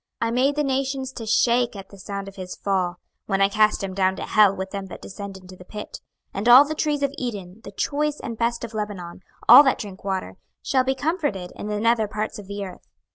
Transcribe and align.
26:031:016 0.23 0.27
I 0.29 0.31
made 0.31 0.55
the 0.55 0.63
nations 0.63 1.11
to 1.11 1.25
shake 1.27 1.75
at 1.75 1.89
the 1.89 1.99
sound 1.99 2.27
of 2.27 2.35
his 2.35 2.55
fall, 2.55 2.95
when 3.27 3.39
I 3.39 3.47
cast 3.49 3.83
him 3.83 3.93
down 3.93 4.15
to 4.15 4.23
hell 4.23 4.55
with 4.55 4.71
them 4.71 4.87
that 4.87 4.99
descend 4.99 5.37
into 5.37 5.55
the 5.55 5.63
pit: 5.63 6.01
and 6.33 6.49
all 6.49 6.65
the 6.67 6.73
trees 6.73 7.03
of 7.03 7.13
Eden, 7.19 7.61
the 7.63 7.71
choice 7.71 8.19
and 8.19 8.35
best 8.35 8.63
of 8.63 8.73
Lebanon, 8.73 9.21
all 9.47 9.61
that 9.61 9.77
drink 9.77 10.03
water, 10.03 10.37
shall 10.63 10.83
be 10.83 10.95
comforted 10.95 11.51
in 11.55 11.67
the 11.67 11.79
nether 11.79 12.07
parts 12.07 12.39
of 12.39 12.47
the 12.47 12.65
earth. 12.65 12.87